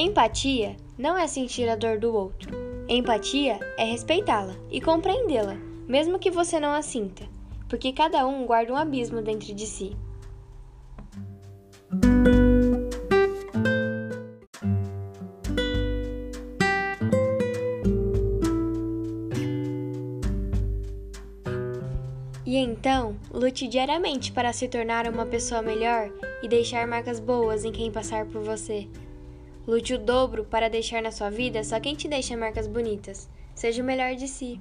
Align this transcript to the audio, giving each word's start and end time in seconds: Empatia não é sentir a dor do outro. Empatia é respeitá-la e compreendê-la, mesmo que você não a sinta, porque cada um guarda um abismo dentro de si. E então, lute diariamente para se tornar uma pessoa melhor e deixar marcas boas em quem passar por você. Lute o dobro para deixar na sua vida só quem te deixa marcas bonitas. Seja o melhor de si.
Empatia 0.00 0.76
não 0.96 1.18
é 1.18 1.26
sentir 1.26 1.68
a 1.68 1.74
dor 1.74 1.98
do 1.98 2.14
outro. 2.14 2.56
Empatia 2.88 3.58
é 3.76 3.82
respeitá-la 3.82 4.54
e 4.70 4.80
compreendê-la, 4.80 5.56
mesmo 5.88 6.20
que 6.20 6.30
você 6.30 6.60
não 6.60 6.70
a 6.70 6.82
sinta, 6.82 7.24
porque 7.68 7.92
cada 7.92 8.24
um 8.24 8.46
guarda 8.46 8.72
um 8.72 8.76
abismo 8.76 9.20
dentro 9.20 9.52
de 9.52 9.66
si. 9.66 9.96
E 22.46 22.56
então, 22.56 23.16
lute 23.32 23.66
diariamente 23.66 24.30
para 24.30 24.52
se 24.52 24.68
tornar 24.68 25.08
uma 25.08 25.26
pessoa 25.26 25.60
melhor 25.60 26.08
e 26.40 26.46
deixar 26.46 26.86
marcas 26.86 27.18
boas 27.18 27.64
em 27.64 27.72
quem 27.72 27.90
passar 27.90 28.26
por 28.26 28.40
você. 28.44 28.86
Lute 29.68 29.92
o 29.92 29.98
dobro 29.98 30.44
para 30.44 30.70
deixar 30.70 31.02
na 31.02 31.12
sua 31.12 31.28
vida 31.28 31.62
só 31.62 31.78
quem 31.78 31.94
te 31.94 32.08
deixa 32.08 32.34
marcas 32.34 32.66
bonitas. 32.66 33.28
Seja 33.54 33.82
o 33.82 33.84
melhor 33.84 34.14
de 34.14 34.26
si. 34.26 34.58